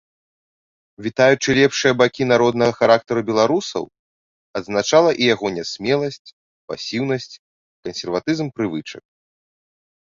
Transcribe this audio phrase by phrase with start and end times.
[1.07, 3.83] Вітаючы лепшыя бакі народнага характару беларусаў,
[4.61, 6.33] адзначала і яго нясмеласць,
[6.73, 7.33] пасіўнасць,
[7.89, 9.03] кансерватызм прывычак.